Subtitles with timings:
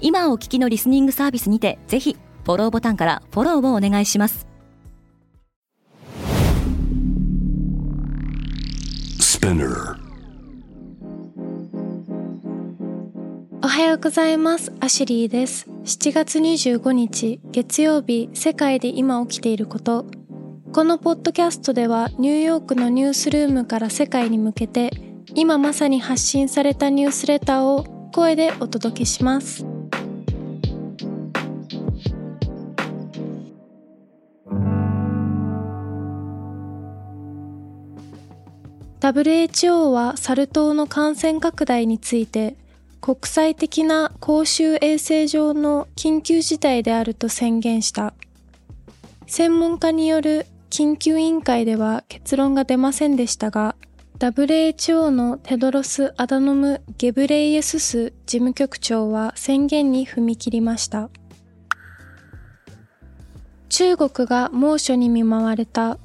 [0.00, 4.46] 今お聞きのリスニングサービスにてぜひフォローボタンからフォローをお願いします。
[13.62, 14.72] おはようございます。
[14.80, 15.68] アシュリーです。
[15.84, 20.06] 7月25日月曜日世界で今起きていること。
[20.72, 24.90] このポッドキャストではニューヨークのニュースルームから世界に向けて
[25.34, 29.66] 今まさに発信されたニュースレターを声でお届けします
[39.00, 42.56] WHO はサル痘の感染拡大について
[43.00, 48.12] 国際的な公衆衛生上の緊急事態であると宣言した。
[49.26, 53.74] 専門家による緊急委員会では結論が出ませんでしたが、
[54.18, 61.08] WHO のテドロス・アダノム・ゲブレイエスス事務局長は宣言に踏み切りました。
[63.70, 65.96] 中国が猛暑に見舞われた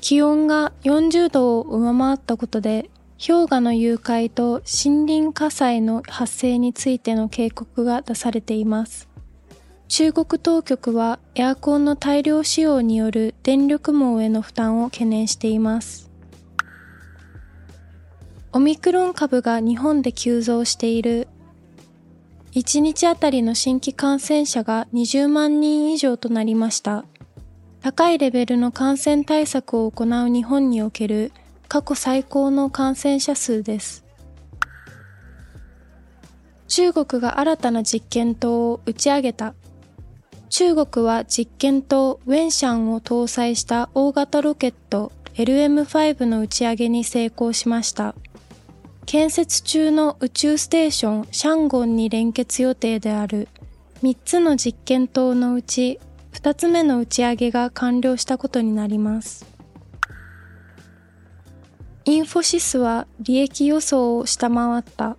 [0.00, 2.90] 気温が40度を上回ったことで、
[3.24, 9.08] 氷河の誘拐と森林火災の発生についての警告が出されています。
[9.88, 16.10] 中国当局はエアコンの大量使用による電力網への負担を懸念しています。
[18.52, 21.28] オミクロン株が日本で急増している
[22.52, 27.04] 1日あたりの新規感染者が20万人以上となりました。
[27.82, 31.32] 高いレベルの感染対策を行う日本における
[31.66, 34.04] 過去最高の感染者数です。
[36.68, 39.54] 中国が新たな実験棟を打ち上げた。
[40.50, 48.14] 中国は実験棟ウェンシャンを搭載した大型ロケット LM5 の打ち上げに成功しました。
[49.06, 53.48] 建設中の宇宙ステーションシャンゴンに連結予定である
[54.02, 55.98] 3つの実験棟のうち
[56.32, 59.46] 2つ目の打ち上げが完了したことになります。
[62.04, 65.16] インフォシスは利益予想を下回った。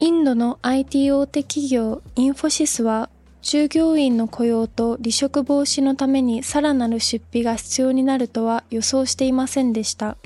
[0.00, 3.10] インドの IT 大手企業インフォシスは
[3.42, 10.16] 従業員の雇用と離職防止のためにさらなる出費が必要になるとは予想していませんでした。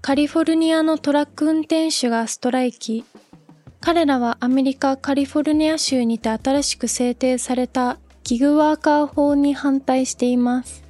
[0.00, 3.04] カリフォルニアのトラック運転手がストライキ。
[3.80, 10.84] 彼らはアメリカ・カリフォルニア州にて新しく制定されたギグワーカー法に反対しています。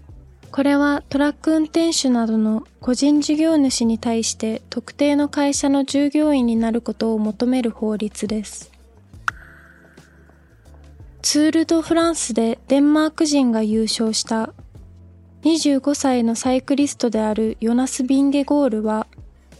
[0.50, 8.72] これはトラック運転手などの個人事業主に対して特定の会社の従業員になることを求める法律です。
[11.22, 14.52] ツール・ド・フランスでデンマーク人が優勝した
[15.42, 19.06] 25歳のサイクリストであるヨナス・ビンゲゴールは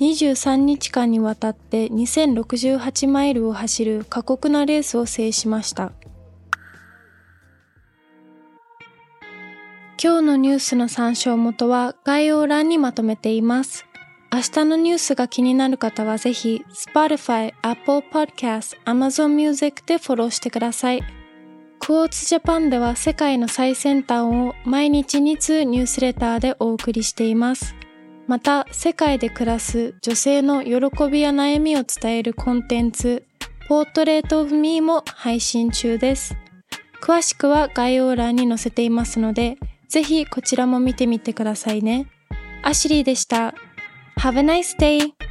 [0.01, 5.93] 23日間にわたって2068マイルを走る過酷なレースを制しました。
[10.03, 13.85] 今日のニュースの参照元は概要欄にまとめています。
[14.33, 21.03] 明日のニュースが気になる方はぜひ Spotify、Apple Podcast、Amazon Music でフォローしてください。
[21.79, 27.75] クォーツジャパンでは世界の最先端を毎日2通ニュースレターでお送りしています。
[28.31, 30.73] また世界で暮らす女性の喜
[31.11, 33.25] びや悩みを伝えるコンテンツ、
[33.69, 36.37] ポートレートオフミーも配信中です。
[37.03, 39.57] 詳しくは概要欄に載せていますので、
[39.89, 42.07] ぜひこちらも見てみてくださいね。
[42.63, 43.53] アシュリーでした。
[44.21, 45.30] Have a nice day!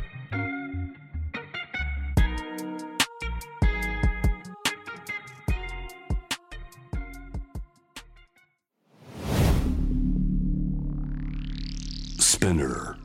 [12.50, 12.96] Spinner.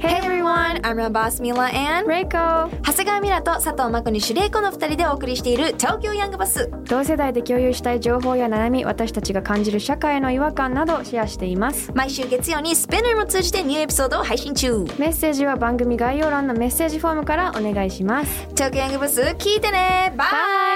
[0.00, 2.68] Hey everyone, I'm your boss Mila and Reiko.
[2.82, 11.92] 長谷川ミラと佐藤真子にシュレイコの二人でお送りしている東京ヤングバス同世代で共有したい情報や悩み私たちが感じる社会の違和感などシェアしています。
[11.94, 14.84] 毎週月曜にスペナーも通じてニューエピソードを配信中。
[14.98, 18.48] メッセージは番組概要欄のメッセージフォームからお願いします。
[18.56, 20.12] 東京ヤングバス聞いてね。
[20.16, 20.24] バ
[20.72, 20.75] イ